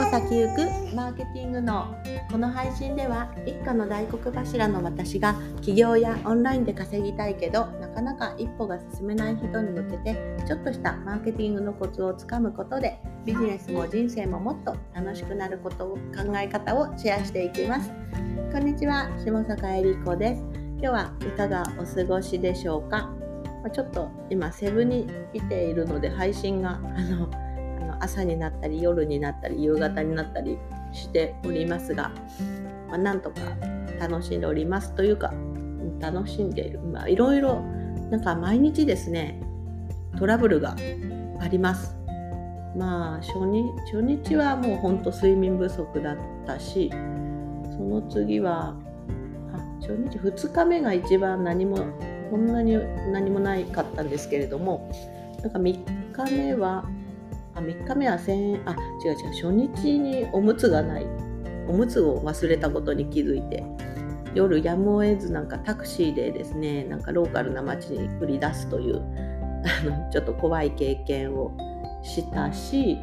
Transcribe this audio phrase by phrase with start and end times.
[0.00, 1.94] 歩先行くマーケティングの
[2.32, 10.16] この配信では一家の大黒柱の私が起業やオンラインで稼ぎたいけどなかなか一歩が進めない人に向けて
[10.46, 17.90] ちょっとしたマーケティングのコツをつかむことでビジネスも人生ももっと楽しくなることを考え方をシェアしていきます。
[18.52, 20.42] こんにちは下坂恵理子です。
[20.78, 23.10] 今日はいかがお過ごしでしょうか？
[23.74, 27.30] ちょっと今セブに来ているので配信があの
[28.00, 30.58] 朝になったり夜になったり夕方になったり
[30.92, 32.10] しておりますが、
[32.88, 33.40] まあ、なんとか
[33.98, 35.32] 楽しんでおりますというか
[36.00, 37.60] 楽しんでいる、まあ、いろいろ
[38.10, 39.40] なんか毎日ですね
[40.18, 40.74] トラブルが
[41.40, 41.96] あります。
[42.76, 46.96] まあ初日初日はもうほんと睡眠不足だったしそ
[47.82, 48.76] の次は
[49.52, 51.78] あ初日2日目が一番何も
[52.30, 52.78] こんなに
[53.12, 54.90] 何もないかったんですけれども
[55.42, 56.84] なんか3日目は
[57.60, 61.06] 3日目は1000あ違う違う初日におむつがない。
[61.68, 63.64] おむつを忘れたことに気づいて。
[64.34, 69.02] 夜やむを得ずなんかタクシーでですねなんかローカルな街に繰り出すという
[69.82, 71.52] あのちょっと怖い経験を
[72.02, 72.98] したし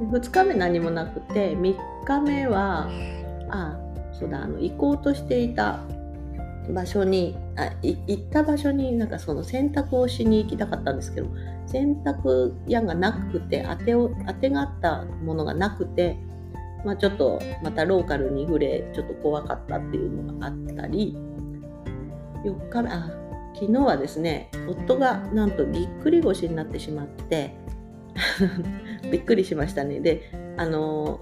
[0.00, 2.88] 2日目何もなくて3日目は
[3.50, 3.78] あ
[4.12, 5.80] そうだあの行こうとしていた
[6.70, 11.28] 場所にあ行った場所になんかその洗濯をしに行きたかったんですけど
[11.66, 16.16] 洗濯屋がなくて当てを当てがあったものがなくて、
[16.84, 21.16] まあ、ちょっとまたローカルに触れちょっと怖かったっていうのがあったり
[22.44, 23.10] 4日目あ
[23.54, 27.56] 昨日はですね夫がなんとぎっくり腰になってしまって
[29.10, 30.00] びっくりしましたね。
[30.00, 31.20] であの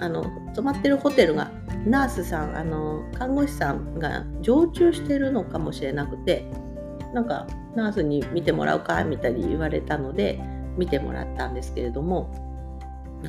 [0.00, 1.50] あの泊まってるホテルが
[1.86, 6.46] ナースさんあの看護師さんが常駐してるのかもしれなくて
[7.12, 10.40] なんかナースに見てもらうかみたいに言われたので
[10.76, 12.32] 見てもらったんですけれども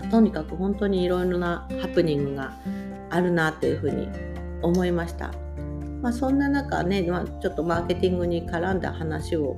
[0.10, 2.54] とにかく本当にいろいろなハプニングが
[3.10, 4.08] あるなっていうふうに
[4.62, 5.32] 思いました。
[6.02, 9.56] まあ、そんな中ね、まあ、ちょっとマーケティングに絡んだ話を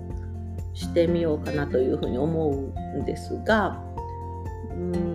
[0.74, 3.82] してみようかなというふうに思うんですが、
[4.72, 5.15] うん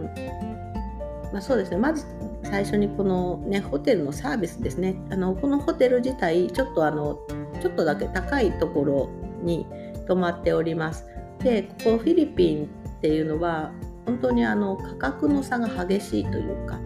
[1.32, 1.76] まあ、そうですね。
[1.76, 2.04] まず
[2.42, 4.96] 最初にこの、ね、ホテルのサービスですね。
[5.10, 7.18] あのこのホテル自体ちょっとあの
[7.60, 9.10] ちょっとだけ高いところ
[9.42, 9.66] に
[10.06, 11.06] 泊まっております。
[11.42, 12.68] でここフィリピンっ
[13.00, 13.72] ていうのは
[14.06, 16.76] 本当にあの価格の差が激しいというか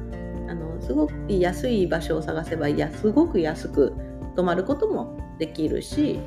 [0.49, 3.95] あのすごく安い場所を探せばいやすごく安く
[4.37, 6.21] 泊まることもできるし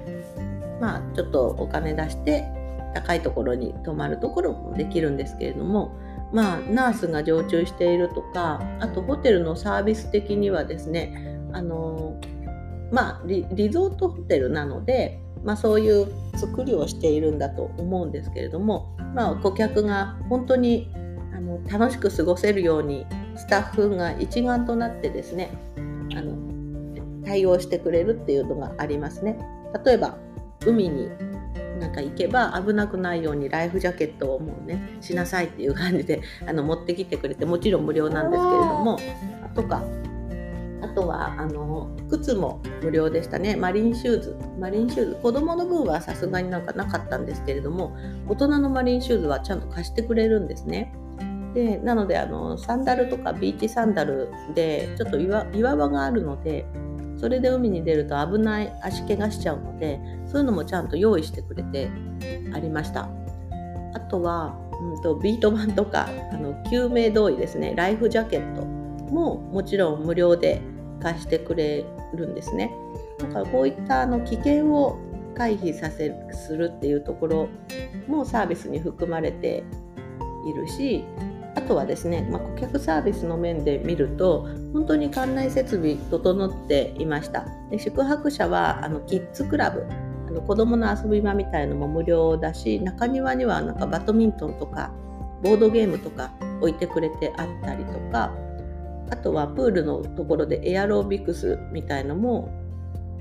[0.82, 2.46] まあちょっとお金出して
[2.94, 5.92] 高いところに泊まるところもできるんですけれども
[6.32, 12.20] まあ、ナースが常駐しているとかあとホテルのサービス的にはですねあの、
[12.92, 20.92] まあリ、ゾートホテルなので、まあ、そういう作りをしているんだと思うんですけれども、まあ、顧客が本当に
[21.34, 23.06] あの楽しく過ごせるように
[23.36, 25.52] スタッフが一丸となってですね
[26.14, 26.36] あの
[27.26, 29.38] 対応してくれるっていうのがありますね。
[29.86, 30.18] 例えば
[30.66, 31.10] 海に
[31.80, 39.00] なんか行けば危なくないようにライフジャケットをもうねしなさいっていう感じであの持ってきてくれてもちろん無料なんですけれども
[39.56, 39.84] とか
[40.82, 43.56] あとはあの靴も無料でしたね。
[43.56, 44.38] マリンシューズ。
[44.60, 45.16] マリンシューズ。
[45.16, 50.94] 子供の分はさすがになんかなかったんですけれども大人のマリンシューズはちゃんと貸してくれるんですね。
[51.54, 56.66] でなのであのサンダルとかビーチサンダルでちょっと岩岩場があるので
[57.18, 61.90] それで海に出ると危ない足怪我しちゃうのでそういうのもちゃんと用意してくれて
[62.54, 63.10] ありました。
[63.94, 67.74] あとは、うんと、ビート板とかあの救命胴衣ですね。
[67.76, 70.62] ライフジャケットももちろん無料で
[71.02, 72.72] 貸してくれるんですね。
[73.20, 75.00] だからこういったあの危険を
[75.36, 77.50] 回避させるするっていうところ
[78.08, 79.64] もサービスに含まれて
[80.48, 81.04] いるし
[81.58, 87.48] あとはですね、まあ、顧客サービスの面で見ると本当に館内設備整っていました。
[87.72, 89.84] で宿泊者はあのキッズクラブ
[90.28, 94.92] あの子どもの遊び場みたいのも無料だし中庭にはなんかバドミントンとか
[95.42, 96.32] ボードゲームとか
[96.62, 98.32] 置いてくれてあったりとか
[99.10, 102.52] あとはプールのところでエアロビクスみたいのも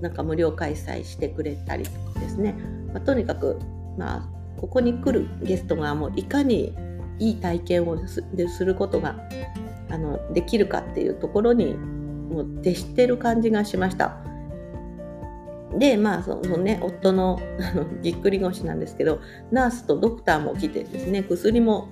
[0.02, 2.52] なんか無料開催してくれたりとかですね、
[2.92, 3.58] まあ、とにかく
[3.96, 6.74] まあここに来るゲストがもういかに
[7.18, 9.16] いい体験をすですることが
[9.90, 14.16] あのできるかっていうところにもう徹してる感じがしました。
[15.78, 17.40] でまあそのね夫の
[18.02, 19.20] ぎっくり腰なんですけど
[19.50, 21.88] ナースとドクターも来てですね薬も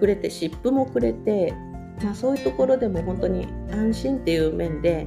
[0.00, 1.54] くれて湿布もくれて、
[2.02, 5.06] まあ、そういうところでも本当に安心っていう面で、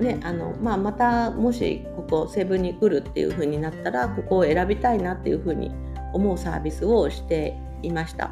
[0.00, 5.70] ねあのまあ、またもしここセブンに来るっていう風になったらここを選びたいなっていう風に
[6.14, 8.30] 思うサービスをしていました。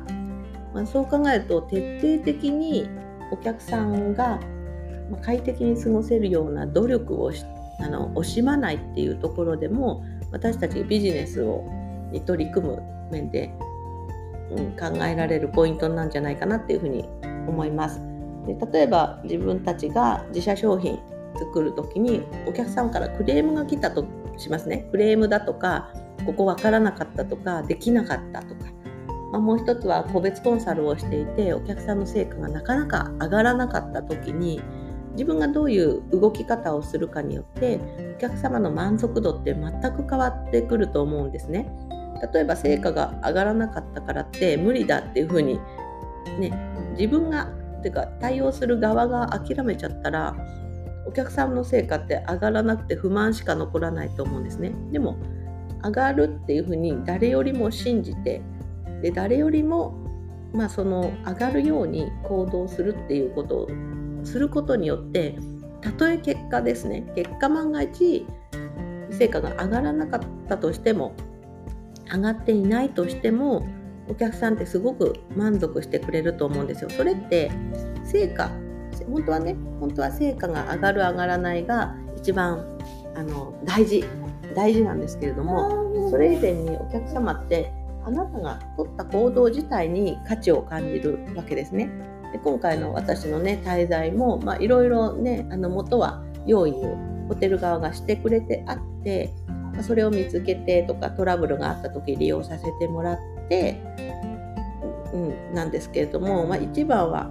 [0.74, 2.88] まあ、そう考えると徹底的に
[3.30, 4.40] お客さんが
[5.22, 7.44] 快適に過ごせるような努力をし
[7.80, 11.64] あの惜しまないっていうところでも私たちビジネスを
[12.12, 13.52] に取り組む面で、
[14.50, 17.04] うん、考えられるポイントなんじゃないかなっていうふうに
[17.48, 18.00] 思います。
[18.46, 20.98] で例えば自分たちが自社商品
[21.38, 24.04] 作る時にお客さんからクレームが来たと
[24.36, 25.92] しますねクレームだとか
[26.26, 28.66] ここ分からなかったとかできなかったとか、
[29.32, 34.60] まあ、もう一つは個別コンサルをしていてお客さんの成果がなかなか上がらなかった時に
[35.12, 37.80] 自分がどういう動き方をするかによって
[38.16, 41.70] お客様の満足度って全く変わってくると思うんですね。
[42.32, 45.58] 例えば成果が上がらなかったからって無理だっていうふうに
[46.38, 46.52] ね
[46.92, 47.46] 自分が
[47.82, 50.36] てか対応する側が諦めちゃったら
[51.06, 54.72] お客さんの成果って上がらなくて不満しか残らないと思うんですね。
[54.92, 55.16] でも
[55.82, 58.40] 上がるっていうふうに誰よりも信じて
[59.02, 59.94] で誰よりも
[60.52, 63.68] まあその上がるように行動するっていうことを
[64.24, 65.36] することによって
[65.80, 68.26] たとえ結果ですね結果万が一
[69.10, 71.14] 成果が上がらなかったとしても
[72.10, 73.66] 上がっていないとしても
[74.08, 76.90] お客さんってすごく満足してくれると思うんですよ。
[76.90, 77.50] それって
[78.04, 78.50] 成果
[79.10, 82.78] 本当はね本当は成果が上がる上がらないが一番
[83.14, 84.04] あの大事
[84.54, 87.72] 大事なんですけれどもそれ以前にお客様って
[88.04, 91.90] あなたが取った行動自体に価値を感じるわけですね。
[92.32, 96.96] で今回の私のね滞在もいろいろねあの元は用意を
[97.28, 99.32] ホテル側がしてくれてあって
[99.82, 103.18] それを見つけてとかトラブルがあった時利用させてもらっ
[103.48, 103.80] て、
[105.12, 107.30] うん、なんですけれども、まあ、一番は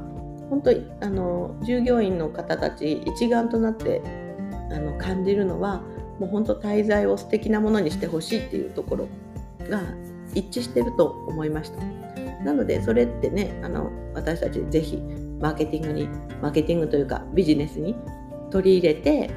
[0.50, 4.02] 本当にあの従業員の方たち一丸となって
[4.72, 5.82] あの感じるのは
[6.20, 9.08] もう本当滞在を素敵なものにしてほしいっていうところ
[9.70, 9.82] が
[10.34, 12.12] 一致してると思いました。
[12.44, 14.98] なのでそれってねあの私たちぜひ
[15.40, 16.10] マーケティングに
[16.42, 17.96] マーケティングというかビジネスに
[18.52, 19.30] 取り入れて、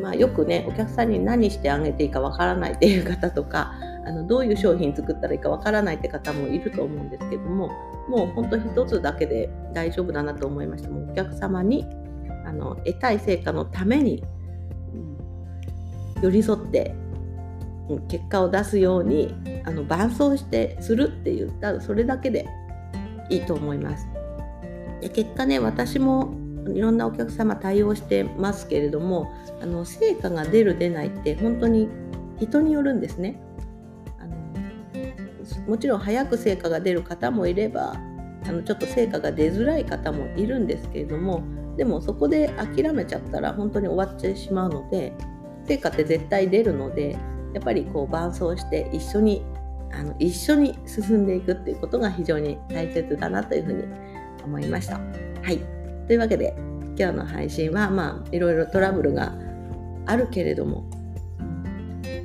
[0.00, 3.72] まあ、よくねお客さんに何してあげていいかわからないっていう方とか
[4.06, 7.70] あのどういう商品作ったらいいかわからないって方もいると思うんですけども
[8.08, 11.86] もう本当一つだけで大丈夫だなと思いましたもうお客様に
[12.46, 14.24] あの得たい成果のために、
[16.16, 16.94] うん、寄り添って
[17.98, 19.34] 結果を出すように
[19.64, 22.46] あの伴走してするって言ったらそれだけで
[23.28, 24.06] いいと思います。
[25.00, 26.34] で結果ね私も
[26.68, 29.32] いろんなお客様対応してますけれども
[29.62, 31.88] あの成果が出る出ないって本当に
[32.38, 33.40] 人によるんですね。
[34.18, 37.94] あのもちろん早く成果が出る方もいれば
[38.46, 41.42] あのちょっと成果が出づらい方もいるんですけれども
[41.76, 45.12] でもそこで諦めちゃったら本当に終わってしまうので
[45.66, 47.16] 成果って絶対出るので
[47.52, 49.42] やっぱりこう伴走して一緒に
[49.92, 53.84] あの一緒に進んでいくっていうことが非常に大切だなというふうに
[54.44, 54.94] 思いました。
[54.94, 55.58] はい
[56.06, 56.54] というわけで
[56.98, 59.32] 今日の配信はまあいろいろトラブルが
[60.06, 60.84] あるけれども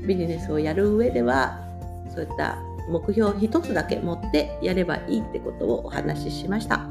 [0.07, 1.59] ビジネスをやる上では
[2.13, 2.57] そういった
[2.89, 6.87] 目標一つだけ持ってやればいいってことをお話ししました。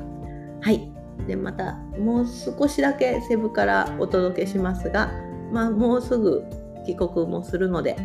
[0.61, 0.91] はい。
[1.27, 5.13] で、またもう少しだけセブからお届けしますが、
[5.53, 6.45] まあもうすぐ
[6.85, 7.97] 帰国もするので、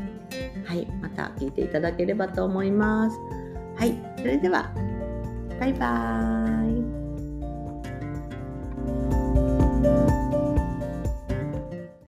[0.66, 3.18] はい、また聞いていただければと思います。
[3.76, 4.72] はい、それでは、
[5.60, 6.39] バイバーイ。